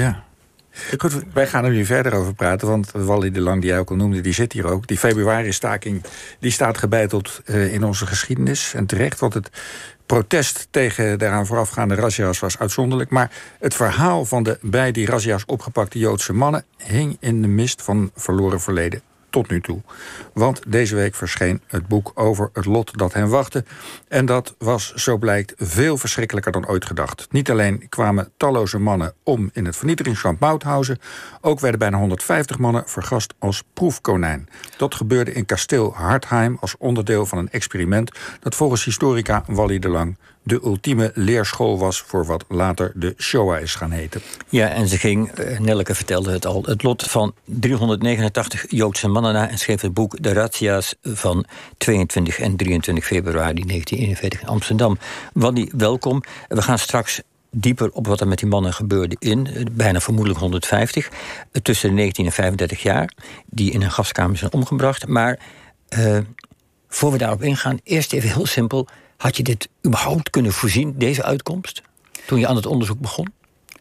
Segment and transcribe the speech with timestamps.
[0.00, 0.24] Ja.
[0.98, 3.90] Goed, wij gaan er nu verder over praten, want Wally de Lang, die jij ook
[3.90, 4.86] al noemde, die zit hier ook.
[4.86, 6.02] Die februari-staking
[6.38, 8.74] die staat gebeiteld uh, in onze geschiedenis.
[8.74, 9.50] En terecht, want het
[10.06, 13.10] protest tegen de eraan voorafgaande razzia's was uitzonderlijk.
[13.10, 17.82] Maar het verhaal van de bij die razzia's opgepakte Joodse mannen hing in de mist
[17.82, 19.80] van verloren verleden tot nu toe.
[20.32, 23.64] Want deze week verscheen het boek over het lot dat hen wachtte.
[24.08, 27.26] En dat was, zo blijkt, veel verschrikkelijker dan ooit gedacht.
[27.30, 30.98] Niet alleen kwamen talloze mannen om in het vernietigingskamp Mauthausen...
[31.40, 34.48] ook werden bijna 150 mannen vergast als proefkonijn.
[34.76, 38.10] Dat gebeurde in kasteel Hartheim als onderdeel van een experiment...
[38.40, 43.60] dat volgens historica Wally de Lang de ultieme leerschool was voor wat later de Shoah
[43.60, 44.20] is gaan heten.
[44.48, 49.32] Ja, en ze ging, uh, Nelleke vertelde het al, het lot van 389 Joodse mannen
[49.32, 51.44] na en schreef het boek De Razzia's van
[51.76, 54.98] 22 en 23 februari 1941 in Amsterdam.
[55.32, 56.22] Wanny, welkom.
[56.48, 57.20] We gaan straks
[57.50, 61.88] dieper op wat er met die mannen gebeurde in, eh, bijna vermoedelijk 150, eh, tussen
[61.88, 63.12] de 19 en 35 jaar,
[63.46, 65.06] die in een gaskamer zijn omgebracht.
[65.06, 65.38] Maar
[66.88, 68.88] voor we daarop ingaan, eerst even heel simpel.
[69.20, 71.82] Had je dit überhaupt kunnen voorzien, deze uitkomst,
[72.26, 73.32] toen je aan het onderzoek begon?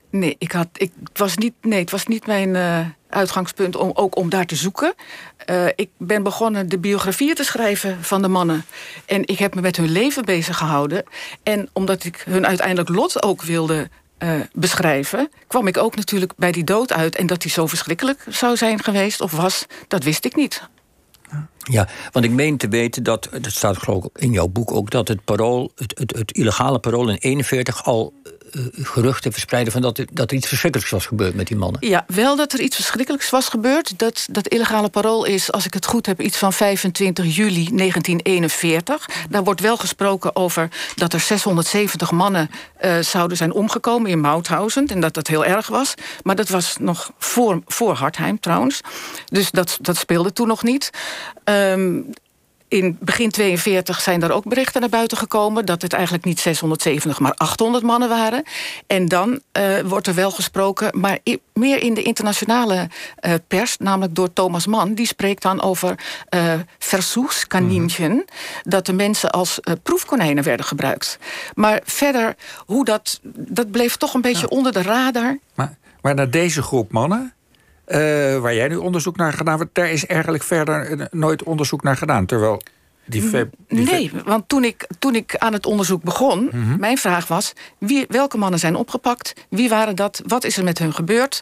[0.10, 3.92] Nee, ik had, ik, het, was niet, nee het was niet mijn uh, uitgangspunt om,
[3.94, 4.94] ook om daar te zoeken.
[5.50, 8.66] Uh, ik ben begonnen de biografieën te schrijven van de mannen.
[9.06, 11.04] En ik heb me met hun leven bezig gehouden.
[11.44, 15.32] En omdat ik hun uiteindelijk lot ook wilde uh, beschrijven...
[15.48, 17.16] kwam ik ook natuurlijk bij die dood uit.
[17.16, 20.62] En dat die zo verschrikkelijk zou zijn geweest of was, dat wist ik niet.
[21.72, 24.90] Ja, want ik meen te weten dat, dat staat geloof ik in jouw boek ook,
[24.90, 28.32] dat het parool, het, het, het illegale parool in 41 al uh,
[28.72, 31.88] geruchten verspreiden van dat, er, dat iets verschrikkelijks was gebeurd met die mannen.
[31.88, 34.00] Ja, wel dat er iets verschrikkelijks was gebeurd.
[34.00, 39.10] Dat, dat illegale parool is, als ik het goed heb, iets van 25 juli 1941.
[39.30, 42.50] Daar wordt wel gesproken over dat er 670 mannen
[42.82, 44.88] uh, zouden zijn omgekomen in Mauthausen.
[44.88, 45.94] En dat dat heel erg was.
[46.24, 48.82] Maar dat was nog voor, voor Hartheim trouwens.
[49.26, 50.90] Dus dat, dat speelde toen nog niet.
[51.44, 52.14] Um,
[52.70, 55.66] in begin 42 zijn er ook berichten naar buiten gekomen...
[55.66, 58.44] dat het eigenlijk niet 670, maar 800 mannen waren.
[58.88, 61.20] En dan uh, wordt er wel gesproken, maar
[61.54, 62.90] meer in de internationale
[63.22, 63.78] uh, pers...
[63.78, 65.96] namelijk door Thomas Mann, die spreekt dan over
[66.30, 68.12] uh, verzoekskaninchen...
[68.12, 68.28] Mm
[68.64, 71.20] dat de mensen als proefkonijnen werden gebruikt.
[71.54, 74.58] Maar verder, hoe dat, dat bleef toch een beetje ja.
[74.58, 75.38] onder de radar.
[75.56, 77.34] Maar, maar naar deze groep mannen...
[77.90, 81.98] Uh, waar jij nu onderzoek naar gedaan wordt, daar is eigenlijk verder nooit onderzoek naar
[81.98, 82.26] gedaan.
[82.26, 82.62] Terwijl
[83.06, 83.30] die
[83.68, 86.80] die nee, want toen ik, toen ik aan het onderzoek begon, mm -hmm.
[86.80, 89.34] mijn vraag was: wie, welke mannen zijn opgepakt?
[89.50, 90.22] Wie waren dat?
[90.28, 91.42] Wat is er met hun gebeurd?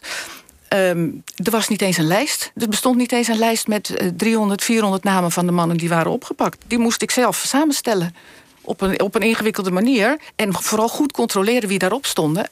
[0.74, 2.52] Um, er was niet eens een lijst.
[2.56, 6.12] Er bestond niet eens een lijst met 300, 400 namen van de mannen die waren
[6.12, 6.58] opgepakt.
[6.66, 8.14] Die moest ik zelf samenstellen.
[8.60, 10.18] Op een, op een ingewikkelde manier.
[10.36, 12.48] En vooral goed controleren wie daarop stonden.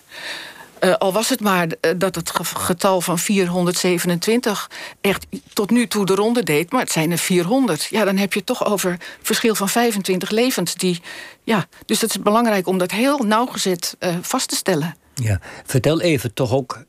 [0.80, 4.70] Uh, al was het maar uh, dat het getal van 427
[5.00, 7.84] echt tot nu toe de ronde deed, maar het zijn er 400.
[7.84, 10.74] Ja, dan heb je het toch over verschil van 25 levens.
[10.74, 11.00] Die,
[11.42, 14.96] ja, dus het is belangrijk om dat heel nauwgezet uh, vast te stellen.
[15.14, 16.84] Ja, vertel even toch ook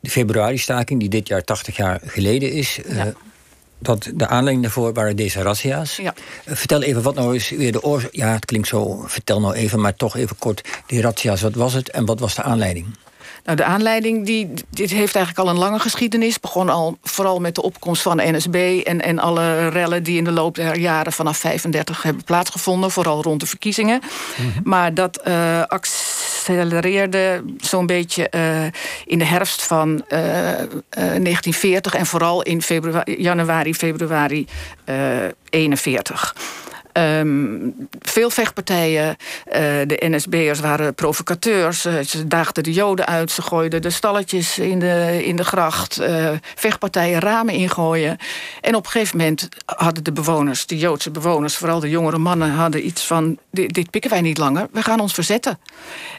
[0.00, 2.80] de februari-staking, die dit jaar 80 jaar geleden is.
[2.88, 3.12] Ja
[3.80, 5.96] dat de aanleiding daarvoor waren deze razzia's.
[5.96, 6.14] Ja.
[6.46, 8.14] Uh, vertel even wat nou is weer de oorzaak.
[8.14, 10.68] Ja, het klinkt zo, vertel nou even, maar toch even kort.
[10.86, 12.86] Die razzia's, wat was het en wat was de aanleiding?
[13.44, 16.40] Nou, de aanleiding, die, dit heeft eigenlijk al een lange geschiedenis.
[16.40, 18.80] Begon al vooral met de opkomst van de NSB...
[18.84, 22.90] en, en alle rellen die in de loop der jaren vanaf 35 hebben plaatsgevonden.
[22.90, 24.00] Vooral rond de verkiezingen.
[24.36, 24.60] Mm -hmm.
[24.64, 28.62] Maar dat uh, accelereerde zo'n beetje uh,
[29.04, 30.18] in de herfst van uh,
[30.90, 31.94] 1940...
[31.94, 34.46] en vooral in februari, januari, februari
[35.50, 36.34] 41.
[36.92, 39.16] Um, veel vechtpartijen.
[39.46, 39.54] Uh,
[39.86, 41.86] de NSB'ers waren provocateurs.
[41.86, 43.30] Uh, ze daagden de joden uit.
[43.30, 46.00] Ze gooiden de stalletjes in de, in de gracht.
[46.00, 48.16] Uh, vechtpartijen ramen ingooien.
[48.60, 51.56] En op een gegeven moment hadden de bewoners, de Joodse bewoners...
[51.56, 53.38] vooral de jongere mannen, hadden iets van...
[53.50, 55.58] dit, dit pikken wij niet langer, we gaan ons verzetten.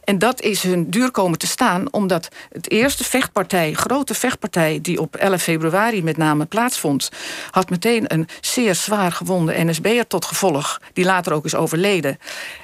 [0.03, 1.94] En dat is hun duur komen te staan...
[1.94, 4.79] omdat het eerste vechtpartij, grote vechtpartij...
[4.82, 7.09] die op 11 februari met name plaatsvond...
[7.52, 10.60] had meteen een zeer zwaar gewonde NSB'er tot gevolg
[10.93, 12.17] die later ook is overleden.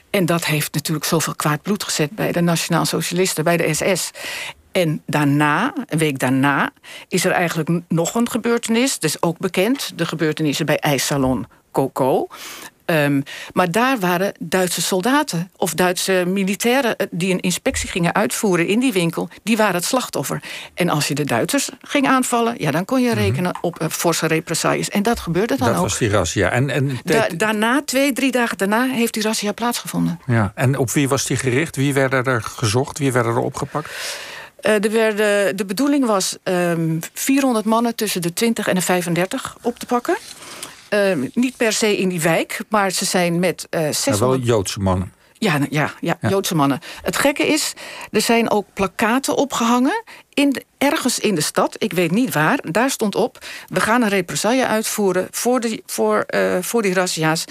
[0.09, 4.11] En dat heeft natuurlijk zoveel kwaad bloed gezet bij de Nationaal Socialisten, bij de SS.
[4.71, 6.69] En daarna, een week daarna,
[7.07, 8.97] is er eigenlijk nog een gebeurtenis.
[8.97, 12.27] Is ook bekend, de gebeurtenissen bij IJssalon Coco.
[12.89, 13.23] Um,
[13.53, 16.97] maar daar waren Duitse soldaten of Duitse militairen...
[16.97, 19.29] Eh, die een inspectie gingen uitvoeren in die winkel...
[19.43, 20.41] die waren het slachtoffer.
[20.73, 22.55] En als je de Duitsers ging aanvallen...
[22.57, 23.17] ja, dan kon je mhm.
[23.17, 24.89] rekenen op uh, forse represailles.
[24.89, 25.73] En dat gebeurde dan dat ook.
[25.73, 26.49] Dat was die razzia.
[26.49, 28.83] En, en da daarna, twee, drie dagen daarna...
[28.83, 30.19] heeft die razzia plaatsgevonden.
[30.25, 31.75] Ja, en op wie was die gericht?
[31.75, 32.97] Wie werden er gezocht?
[32.97, 33.89] Wie werden er opgepakt?
[34.61, 38.81] Uh, er werden, de bedoeling was um, ehm, 400 mannen tussen de 20 en de
[38.81, 40.17] 35 op te pakken.
[40.89, 44.05] Uh, niet per se in die wijk, maar ze zijn met uh, 600...
[44.05, 45.13] Ja, wel Joodse mannen.
[45.39, 46.79] Ja, ja, ja, Joodse mannen.
[47.01, 47.73] Het gekke is,
[48.11, 50.03] er zijn ook plakaten opgehangen...
[50.33, 53.45] In ergens in de stad, ik weet niet waar, daar stond op...
[53.67, 57.45] we gaan een represaille uitvoeren voor, de, voor, uh, voor die razzia's.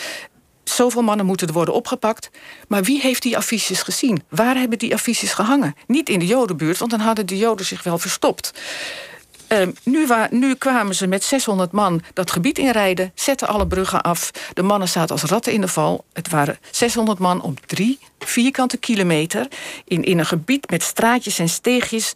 [0.64, 2.30] Zoveel mannen moeten er worden opgepakt.
[2.68, 4.22] Maar wie heeft die affiches gezien?
[4.28, 5.74] Waar hebben die affiches gehangen?
[5.86, 8.52] Niet in de Jodenbuurt, want dan hadden de Joden zich wel verstopt.
[9.48, 14.30] Uh, nu, kwamen ze met 600 man dat gebied inrijden, zetten alle bruggen af.
[14.52, 16.04] De mannen zaten als ratten in de val.
[16.12, 19.48] Het waren 600 man op drie vierkante kilometer.
[19.84, 22.12] In, in een gebied met straatjes en steegjes.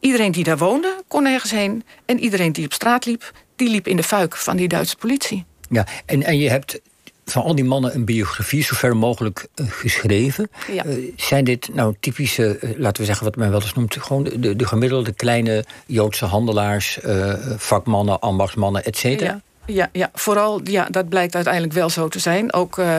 [0.00, 1.84] Iedereen die daar woonde, kon ergens heen.
[2.04, 5.44] En iedereen die op straat liep, die liep in de fuik van die Duitse politie.
[5.68, 6.80] Ja, en, en je hebt
[7.24, 10.50] van al die mannen een biografie zo ver mogelijk uh, geschreven.
[10.72, 10.84] Ja.
[10.84, 14.24] Uh, zijn dit nou typische, uh, laten we zeggen wat men wel eens noemt, gewoon
[14.24, 16.98] de, de gemiddelde kleine Joodse handelaars,
[17.56, 19.30] vakmannen, ambachtsmannen, et cetera?
[19.30, 19.42] Ja.
[19.66, 22.52] Ja, ja, vooral ja, dat blijkt uiteindelijk wel zo te zijn.
[22.52, 22.96] Ook, uh,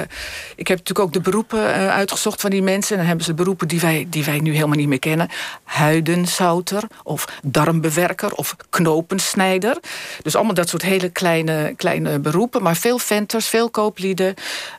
[0.56, 2.92] ik heb natuurlijk ook de beroepen uh, uitgezocht van die mensen.
[2.92, 5.30] En dan hebben ze beroepen die wij, die wij nu helemaal niet meer kennen.
[5.64, 9.78] Huidenzouter of darmbewerker of knopensnijder.
[10.22, 12.64] Dus allemaal dat soort hele kleine, kleine beroepen.
[12.64, 14.34] Maar veel venters, veel kooplieden.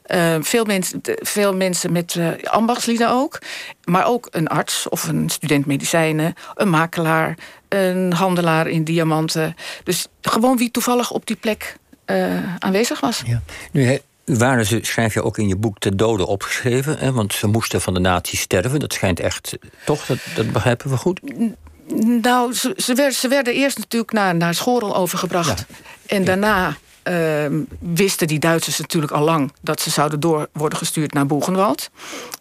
[0.07, 3.39] Uh, veel, mensen, veel mensen met ambachtslieden ook.
[3.85, 6.35] Maar ook een arts of een student medicijnen.
[6.55, 7.37] Een makelaar
[7.75, 9.55] een handelaar in diamanten.
[9.85, 11.77] Dus gewoon wie toevallig op die plek
[12.07, 13.23] uh, aanwezig was.
[13.27, 13.43] Ja.
[13.73, 16.99] Nu waren ze, schrijf je ook in je boek, te doden opgeschreven.
[16.99, 17.13] Hè?
[17.13, 18.81] Want ze moesten van de natie sterven.
[18.81, 20.07] Dat schijnt echt, toch?
[20.07, 21.21] Dat, dat begrijpen we goed?
[22.23, 25.65] Nou, ze, ze, werden, ze werden eerst natuurlijk naar, naar Schorel overgebracht.
[26.07, 26.77] En daarna
[27.79, 29.53] wisten die Duitsers natuurlijk al lang...
[29.61, 31.91] dat ze zouden door worden gestuurd naar Boegenwald.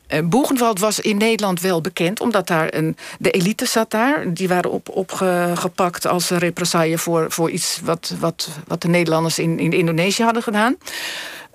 [0.08, 2.20] Uh, Boegenwald was in Nederland wel bekend...
[2.20, 4.34] omdat daar een, de elite zat daar.
[4.34, 7.80] Die waren op, opgepakt als represaille voor, voor iets...
[7.84, 10.76] Wat, wat, wat de Nederlanders in, in Indonesië hadden gedaan.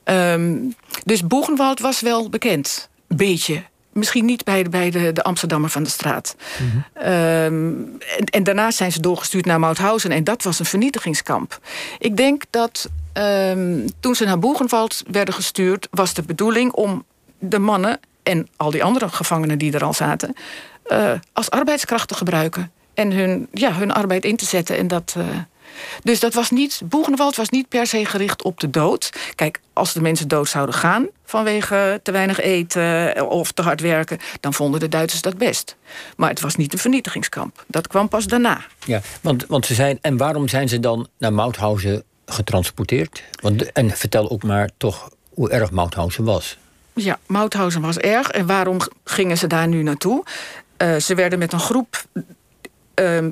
[0.05, 2.89] Um, dus Boegenwald was wel bekend.
[3.07, 3.63] Beetje
[3.99, 6.37] misschien niet bij de, bij de, de Amsterdammer van de straat.
[6.59, 10.11] Mm en, en, daarna zijn ze doorgestuurd naar Mauthausen.
[10.11, 11.61] En dat was een vernietigingskamp.
[11.99, 15.89] Ik denk dat um, toen ze naar Boegenwald werden gestuurd...
[15.91, 17.05] was de bedoeling om
[17.39, 20.35] de mannen en al die andere gevangenen die er al zaten...
[20.87, 22.73] Uh, als arbeidskracht te gebruiken.
[22.95, 24.77] En hun, ja, hun arbeid in te zetten.
[24.77, 25.15] En dat...
[25.19, 25.25] Uh,
[26.03, 29.11] dus dat was niet, Boegenwald was niet per se gericht op de dood.
[29.35, 34.19] Kijk, als de mensen dood zouden gaan vanwege te weinig eten of te hard werken,
[34.41, 35.77] dan vonden de Duitsers dat best.
[36.17, 37.65] Maar het was niet een vernietigingskamp.
[37.67, 38.61] Dat kwam pas daarna.
[38.85, 43.23] Ja, want, want ze zijn, en waarom zijn ze dan naar Mauthausen getransporteerd?
[43.41, 46.59] Want, en vertel ook maar toch hoe erg Mauthausen was.
[46.93, 48.31] Ja, Mauthausen was erg.
[48.31, 50.25] En waarom gingen ze daar nu naartoe?
[50.83, 52.05] Uh, ze werden met een groep
[52.99, 53.31] Ehm,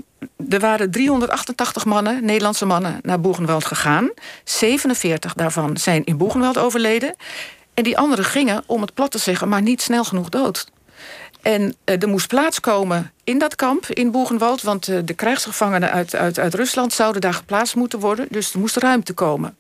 [0.49, 4.11] er waren 388 mannen, Nederlandse mannen, naar Boegenwald gegaan.
[4.45, 7.15] 47 daarvan zijn in Boegenwald overleden.
[7.75, 10.67] En die anderen gingen, om het plat te zeggen, maar niet snel genoeg dood.
[11.43, 14.63] En uh, er moest plaats komen in dat kamp in Boegenwald...
[14.63, 18.27] want uh, de krijgsgevangenen uit, uit, uit Rusland zouden daar geplaatst moeten worden.
[18.31, 19.57] Dus er moest ruimte komen.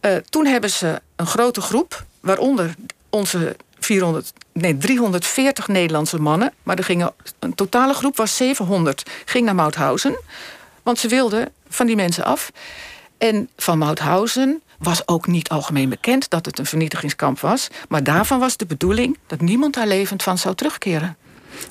[0.00, 2.74] Uh, toen hebben ze een grote groep, waaronder
[3.10, 6.52] onze 400, nee, 340 Nederlandse mannen.
[6.62, 9.10] Maar er gingen, een totale groep was 700.
[9.24, 10.18] Ging naar Mauthausen.
[10.82, 12.50] Want ze wilden van die mensen af.
[13.18, 17.68] En van Mauthausen was ook niet algemeen bekend dat het een vernietigingskamp was.
[17.88, 21.16] Maar daarvan was de bedoeling dat niemand daar levend van zou terugkeren.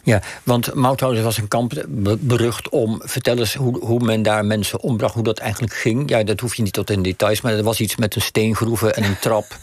[0.03, 1.85] Ja, want Mauthausen was een kamp
[2.19, 3.01] berucht om...
[3.03, 6.09] vertel eens hoe, hoe men daar mensen ombracht, hoe dat eigenlijk ging.
[6.09, 8.95] Ja, dat hoef je niet tot in details, maar er was iets met een steengroeven
[8.95, 9.57] en een trap...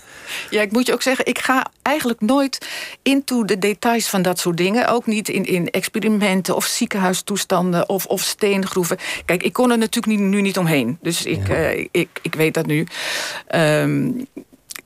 [0.50, 2.68] Ja, ik moet je ook zeggen, ik ga eigenlijk nooit
[3.02, 4.88] into de details van dat soort dingen.
[4.88, 8.96] Ook niet in, in experimenten of ziekenhuistoestanden of, of steengroeven.
[9.24, 10.98] Kijk, ik kon er natuurlijk nu, nu niet omheen.
[11.00, 12.86] Dus ik, uh, ik, ik weet dat nu.
[13.54, 14.26] Um,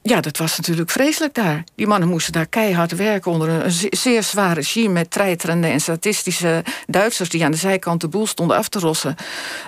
[0.03, 1.65] ja, dat was natuurlijk vreselijk daar.
[1.75, 4.93] Die mannen moesten daar keihard werken onder een zeer zwaar regime...
[4.93, 7.29] met treiterende en statistische Duitsers...
[7.29, 9.15] die aan de zijkant de boel stonden af te rossen.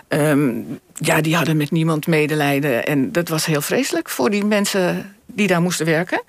[0.09, 2.85] Um, ja, die hadden met niemand medelijden.
[2.87, 6.23] En dat was heel vreselijk voor die mensen die daar moesten werken.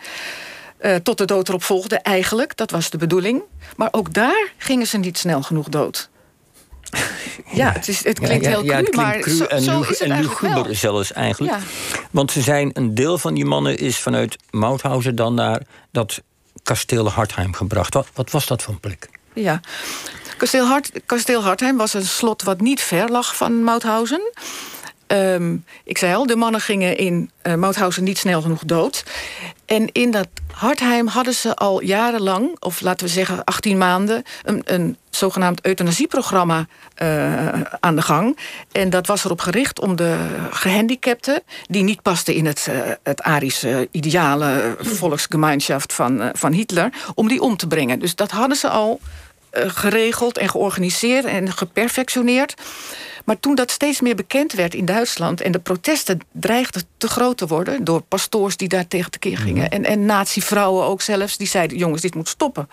[0.82, 2.58] Uh, tot de dood erop volgde, eigenlijk.
[2.58, 3.42] Dat was de bedoeling.
[3.76, 6.10] Maar ook daar gingen ze niet snel genoeg dood.
[7.52, 10.76] Ja, het, is, het klinkt heel cru, maar cru zo, en, zo is het luguber
[10.76, 11.54] zelfs eigenlijk.
[12.12, 15.62] Want ze zijn, een deel van die mannen is vanuit Mauthausen dan naar
[15.92, 16.22] dat
[16.64, 17.94] kasteel Hartheim gebracht.
[17.94, 19.10] Wat, wat was dat voor een plek?
[19.34, 19.60] Ja,
[20.38, 24.32] kasteel, Hart, kasteel Hartheim was een slot wat niet ver lag van Mauthausen.
[25.14, 29.04] Ehm, ik zei al, de mannen gingen in uh, Mauthausen niet snel genoeg dood.
[29.66, 34.62] En in dat Hartheim hadden ze al jarenlang, of laten we zeggen 18 maanden, een,
[34.66, 36.68] een zogenaamd euthanasieprogramma
[37.02, 38.38] uh, aan de gang.
[38.72, 40.18] En dat was erop gericht om de
[40.52, 47.42] gehandicapten, die niet pasten in het, uh, het ideale volksgemeenschap van, van Hitler, om die
[47.42, 48.00] om te brengen.
[48.00, 49.00] Dus dat hadden ze al
[49.52, 52.54] geregeld en georganiseerd en geperfectioneerd.
[53.24, 55.42] Maar toen dat steeds meer bekend werd in Duitsland...
[55.42, 57.84] en de protesten dreigden te groot te worden...
[57.84, 59.64] door pastoors die daar tegen tekeer gingen...
[59.64, 59.74] Mhm.
[59.74, 61.78] en, en nazi-vrouwen ook zelfs, die zeiden...
[61.78, 62.70] jongens, dit moet stoppen.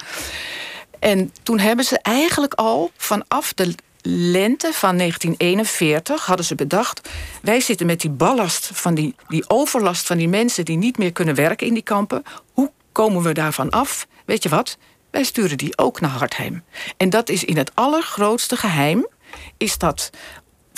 [0.98, 7.08] En toen hebben ze eigenlijk al vanaf de lente van 1941 hadden ze bedacht...
[7.42, 10.64] wij zitten met die ballast, van die, die overlast van die mensen...
[10.64, 12.22] die niet meer kunnen werken in die kampen.
[12.52, 14.06] Hoe komen we daarvan af?
[14.24, 14.78] Weet je wat?
[15.10, 16.62] Wij sturen die ook naar Hartheim.
[16.96, 19.06] En dat is in het allergrootste geheim...
[19.56, 20.10] is dat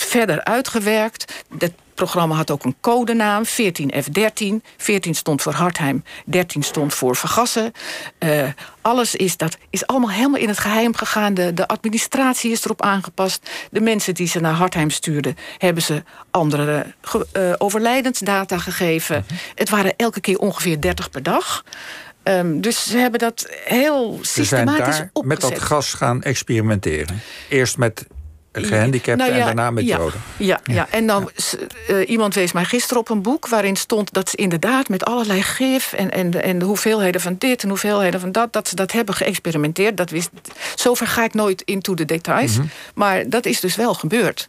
[0.05, 1.45] verder uitgewerkt.
[1.59, 4.55] Het programma had ook een codenaam, 14F13.
[4.77, 7.73] 14 stond voor Hartheim, 13 stond voor vergassen.
[8.19, 8.49] Uh,
[8.81, 11.35] alles is, dat is allemaal helemaal in het geheim gegaan.
[11.35, 13.51] De, de administratie is erop aangepast.
[13.71, 15.37] De mensen die ze naar Hartheim stuurden...
[15.59, 16.87] hebben ze andere
[17.37, 19.25] uh, overlijdensdata gegeven.
[19.27, 19.35] Mhm.
[19.55, 21.65] Het waren elke keer ongeveer 30 per dag...
[22.25, 27.21] Um, dus ze hebben dat heel systematisch ze zijn daar met dat gas gaan experimenteren.
[27.49, 28.07] Eerst met
[28.53, 30.21] gehandicapten nou en daarna met ja, Joden.
[30.37, 30.87] Ja, ja.
[30.91, 31.31] en dan
[31.91, 35.43] uh, iemand wees mij gisteren op een boek waarin stond dat ze inderdaad met allerlei
[35.43, 38.77] gif en, en, de, en de hoeveelheden van dit en hoeveelheden van dat, dat ze
[38.77, 39.97] dat hebben geëxperimenteerd.
[39.97, 40.31] Dat wist,
[40.75, 42.67] zover ga ik nooit into de details, mhm.
[42.95, 44.49] maar dat is dus wel gebeurd.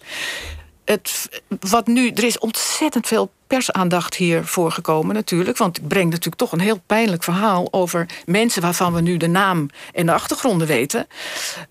[0.85, 1.29] Het,
[1.59, 5.57] wat nu, er is ontzettend veel persaandacht hiervoor gekomen natuurlijk.
[5.57, 7.67] Want ik breng natuurlijk toch een heel pijnlijk verhaal...
[7.71, 11.07] over mensen waarvan we nu de naam en de achtergronden weten.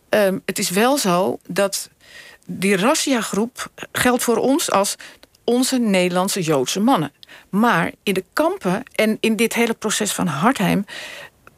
[0.08, 1.90] Um, het is wel zo dat
[2.46, 4.96] die Rassia-groep geldt voor ons als
[5.44, 7.12] onze Nederlandse Joodse mannen.
[7.48, 10.84] Maar in de kampen en in dit hele proces van Hartheim...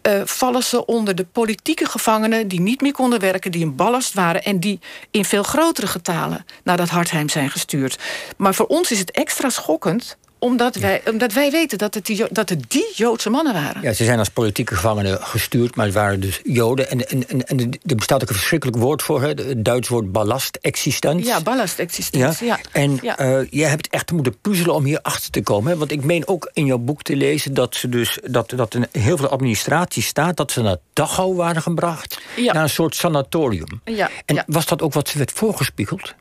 [0.09, 4.15] Uh, vallen ze onder de politieke gevangenen die niet meer konden werken, die een ballast
[4.15, 7.99] waren en die in veel grotere getalen naar dat Hartheim zijn gestuurd.
[8.37, 12.25] Maar voor ons is het extra schokkend omdat, wij, omdat wij weten dat het, die,
[12.31, 13.83] dat het die Joodse mannen waren.
[13.83, 16.91] Ja, ze zijn als politieke gevangenen gestuurd, maar het waren dus Joden.
[16.91, 21.27] En, en, en, er bestaat ook een verschrikkelijk woord voor, hè, het Duits woord ballastexistent.
[21.27, 22.39] Ja, ballastexistent.
[22.39, 22.47] Ja.
[22.47, 22.59] ja.
[22.73, 23.21] En ja.
[23.21, 25.73] Uh, jij hebt echt moeten puzzelen om hier achter te komen.
[25.73, 25.79] Hè?
[25.79, 28.87] Want ik meen ook in jouw boek te lezen dat, ze dus, dat, dat in
[28.93, 30.37] heel veel administratie staat...
[30.37, 32.53] dat ze naar Dachau waren gebracht, ja.
[32.53, 33.81] naar een soort sanatorium.
[33.85, 34.11] Ja.
[34.25, 36.15] En was dat ook wat ze werd voorgespiegeld?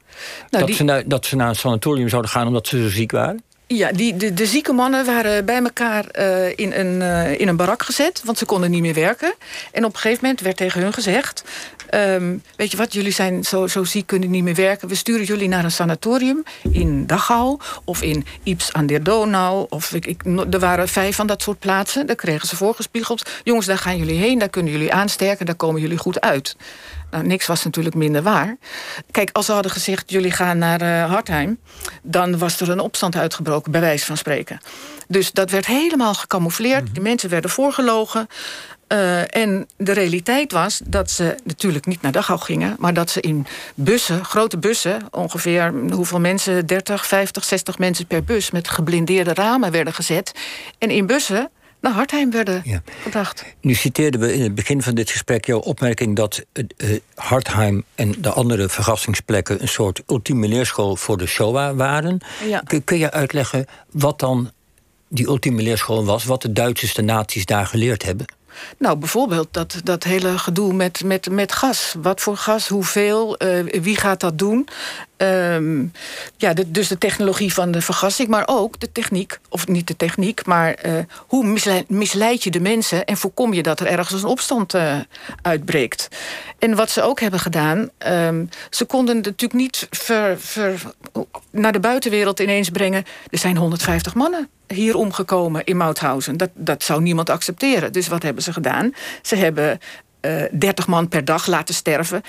[0.50, 3.12] Nou, dat, ze naar, dat ze naar een sanatorium zouden gaan omdat ze zo ziek
[3.12, 3.44] waren?
[3.76, 7.56] Ja, die, de, de zieke mannen waren bij elkaar uh, in, een, uh, in een
[7.56, 8.22] barak gezet...
[8.24, 9.34] want ze konden niet meer werken.
[9.72, 11.44] En op een gegeven moment werd tegen hun gezegd...
[11.94, 14.88] Um, weet je wat, jullie zijn zo, zo ziek, kunnen niet meer werken...
[14.88, 17.60] we sturen jullie naar een sanatorium in Dachau...
[17.84, 19.66] of in Ips aan der Donau.
[19.70, 22.08] Of ik, ik, er waren vijf van dat soort plaatsen.
[22.08, 23.30] Daar kregen ze voorgespiegeld.
[23.44, 25.46] Jongens, daar gaan jullie heen, daar kunnen jullie aansterken...
[25.46, 26.56] daar komen jullie goed uit.
[27.14, 28.58] Nou, niks was natuurlijk minder waar.
[29.12, 31.58] Kijk, als ze hadden gezegd, jullie gaan naar uh, Hartheim...
[32.02, 34.60] dan was er een opstand uitgebroken, bij wijze van spreken.
[35.08, 36.88] Dus dat werd helemaal gecamoufleerd.
[36.88, 38.28] Mm Die mensen werden voorgelogen.
[38.88, 42.76] Uh, en de realiteit was dat ze natuurlijk niet naar Dachau gingen...
[42.80, 45.02] maar dat ze in bussen, grote bussen...
[45.12, 48.52] ongeveer hoeveel mensen, 30, 50, 60 mensen per bus...
[48.52, 50.32] met geblindeerde ramen werden gezet.
[50.78, 51.50] En in bussen
[51.84, 52.82] naar Hartheim werden ja.
[53.02, 53.46] gebracht.
[53.62, 58.16] Nu citeerden we in het begin van dit gesprek jouw opmerking dat uh, Hartheim en
[58.18, 62.20] de andere vergassingsplekken een soort ultieme leerschool voor de Shoah waren.
[62.48, 62.64] Ja.
[62.84, 64.52] Kun, je uitleggen wat dan
[65.08, 68.26] die ultieme leerschool was, wat de Duitsers, de naties daar geleerd hebben?
[68.78, 71.96] Nou, bijvoorbeeld dat, dat hele gedoe met, met, met gas.
[72.02, 74.68] Wat voor gas, hoeveel, uh, wie gaat dat doen?
[75.24, 75.92] Um,
[76.38, 80.46] ja, dus de technologie van de vergassing, maar ook de techniek, of niet de techniek,
[80.46, 81.46] maar uh, hoe
[81.88, 85.00] misleid, je de mensen en voorkom je dat er ergens een opstand uh,
[85.42, 86.08] uitbreekt.
[86.60, 89.90] En wat ze ook hebben gedaan, um, ze konden natuurlijk niet
[91.52, 93.04] naar de buitenwereld ineens brengen.
[93.30, 96.38] Er zijn 150 mannen hier omgekomen in Mauthausen.
[96.38, 97.92] Dat, dat zou niemand accepteren.
[97.92, 98.94] Dus wat hebben ze gedaan?
[99.22, 99.80] Ze hebben
[100.22, 102.22] uh, 30 man per dag laten sterven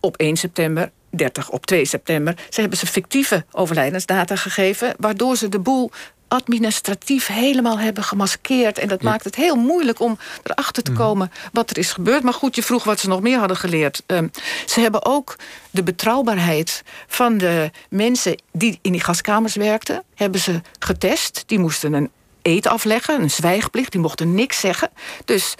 [0.00, 2.34] op 1 september 30 op 2 september.
[2.48, 4.94] Ze hebben ze fictieve overlijdensdata gegeven...
[4.98, 5.90] waardoor ze de boel
[6.28, 8.78] administratief helemaal hebben gemaskeerd.
[8.78, 11.00] En dat maakt het heel moeilijk om erachter te mhm.
[11.00, 12.22] komen wat er is gebeurd.
[12.22, 14.02] Maar goed, je vroeg wat ze nog meer hadden geleerd.
[14.06, 14.30] Um,
[14.66, 15.36] ze hebben ook
[15.70, 20.02] de betrouwbaarheid van de mensen die in die gaskamers werkten...
[20.14, 21.42] hebben ze getest.
[21.46, 22.10] Die moesten een
[22.42, 23.92] eet afleggen, een zwijgplicht.
[23.92, 24.90] Die mochten niks zeggen.
[25.24, 25.54] Dus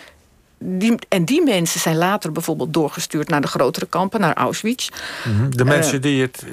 [0.58, 4.88] die, en die mensen zijn later bijvoorbeeld doorgestuurd naar de grotere kampen, naar Auschwitz.
[5.24, 5.50] Mhm.
[5.50, 6.44] De mensen die, het,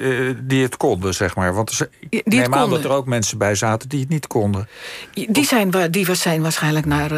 [0.42, 1.54] die het konden, zeg maar.
[1.54, 4.68] Want er, die neem aan dat er ook mensen bij zaten die het niet konden.
[5.12, 7.10] Die zijn, die zijn waarschijnlijk naar,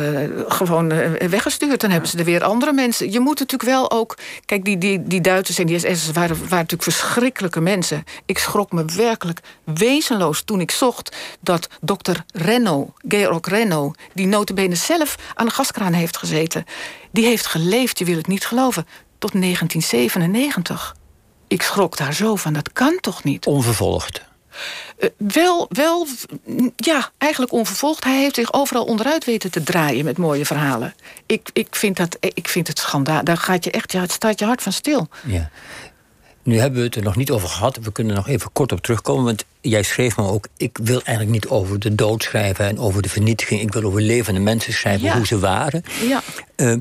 [0.48, 0.88] gewoon
[1.28, 1.80] weggestuurd.
[1.80, 3.12] Dan hebben ze er weer andere mensen.
[3.12, 4.16] Je moet natuurlijk wel ook.
[4.44, 8.04] Kijk, die, die, die Duitsers en die SS'ers waren, waren natuurlijk verschrikkelijke mensen.
[8.26, 14.74] Ik schrok me werkelijk wezenloos toen ik zocht dat dokter Renno, Georg Renno, die notabene
[14.74, 16.64] zelf aan de gaskraan heeft gezeten,
[17.10, 18.86] die heeft geleefd, je wil het niet geloven,
[19.18, 20.96] tot 1997.
[21.48, 23.46] Ik schrok daar zo van, dat kan toch niet?
[23.46, 24.26] Onvervolgd.
[24.98, 26.06] Uh, wel, wel,
[26.76, 28.04] ja, eigenlijk onvervolgd.
[28.04, 30.94] Hij heeft zich overal onderuit weten te draaien met mooie verhalen.
[31.26, 33.24] Ik, ik, vind, dat, ik vind het schandaal.
[33.24, 35.08] Daar gaat je echt, ja, het staat je hart van stil.
[35.24, 35.50] Ja.
[36.48, 37.78] Nu hebben we het er nog niet over gehad.
[37.82, 39.24] We kunnen nog even kort op terugkomen.
[39.24, 40.48] Want jij schreef me ook...
[40.56, 42.66] ik wil eigenlijk niet over de dood schrijven...
[42.66, 43.60] en over de vernietiging.
[43.60, 45.82] Ik wil over levende mensen schrijven, hoe ze waren.
[46.08, 46.22] Ja.
[46.56, 46.76] Uh,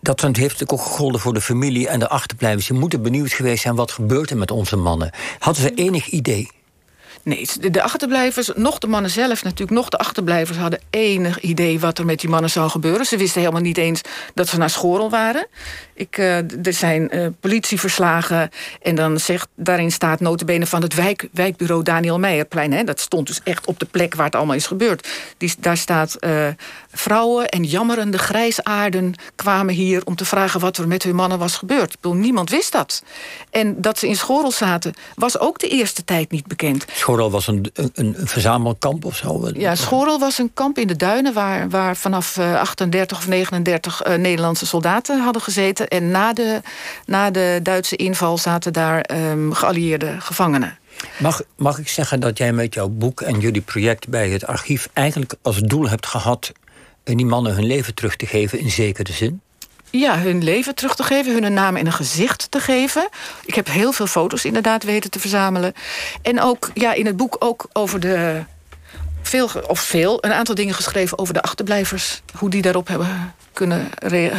[0.00, 2.66] dat heeft natuurlijk ook gegolden voor de familie en de achterblijvers.
[2.66, 5.10] Je moeten benieuwd geweest zijn wat gebeurt er met onze mannen.
[5.38, 6.48] Hadden ze enig idee?
[7.24, 9.70] Nee, de achterblijvers, nog de mannen zelf natuurlijk...
[9.70, 13.06] nog de achterblijvers hadden enig idee wat er met die mannen zou gebeuren.
[13.06, 14.00] Ze wisten helemaal niet eens
[14.34, 15.46] dat ze naar Schorel waren.
[15.94, 18.50] Ik, uh, er zijn uh, politieverslagen
[18.82, 22.72] en dan zegt, daarin staat notabene van het wijk, wijkbureau Daniel Meijerplein.
[22.72, 25.08] Hè, dat stond dus echt op de plek waar het allemaal is gebeurd.
[25.36, 26.48] Die, daar staat uh,
[26.94, 31.56] vrouwen en jammerende grijsaarden kwamen hier om te vragen wat er met hun mannen was
[31.56, 31.96] gebeurd.
[32.00, 33.02] Bedoel, niemand wist dat.
[33.50, 36.84] En dat ze in Schorel zaten was ook de eerste tijd niet bekend.
[36.92, 39.50] Schorel was een, een, een verzamelkamp of zo?
[39.52, 44.66] Ja, Schorel was een kamp in de duinen waar, waar vanaf 38 of 39 Nederlandse
[44.66, 46.60] soldaten hadden gezeten en na de,
[47.06, 50.78] na de Duitse inval zaten daar um, geallieerde gevangenen.
[51.18, 54.88] Mag, mag ik zeggen dat jij met jouw boek en jullie project bij het archief
[54.92, 56.52] eigenlijk als doel hebt gehad
[57.04, 59.40] die mannen hun leven terug te geven in zekere zin?
[59.90, 63.08] Ja, hun leven terug te geven, hun naam en een gezicht te geven.
[63.44, 65.72] Ik heb heel veel foto's inderdaad weten te verzamelen.
[66.22, 68.42] En ook ja, in het boek ook over de
[69.22, 72.22] veel, of veel, een aantal dingen geschreven over de achterblijvers.
[72.36, 73.90] Hoe die daarop hebben kunnen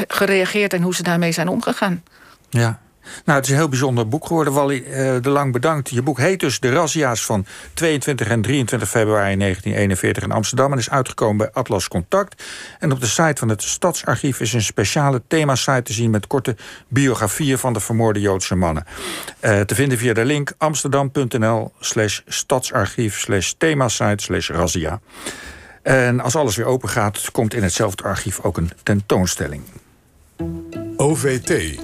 [0.08, 2.04] gereageerd en hoe ze daarmee zijn omgegaan.
[2.50, 2.80] Ja.
[3.26, 4.54] Nou, het is een heel bijzonder boek geworden.
[4.54, 5.90] Wally uh, de Lang bedankt.
[5.90, 10.72] Je boek heet dus De Razzia's van 22 en 23 februari 1941 in Amsterdam...
[10.72, 12.44] en is uitgekomen bij Atlas Contact.
[12.80, 16.10] En op de site van het Stadsarchief is een speciale themasite te zien...
[16.10, 16.56] met korte
[16.88, 18.86] biografieën van de vermoorde Joodse mannen.
[19.42, 25.00] Uh, te vinden via de link amsterdam.nl slash stadsarchief slash themasite slash razzia.
[25.86, 29.64] En als alles weer open gaat, komt in hetzelfde archief ook een tentoonstelling.
[30.98, 31.78] OVT